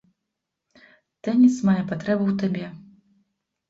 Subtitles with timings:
[1.29, 2.67] Тэніс мае патрэбу ў табе.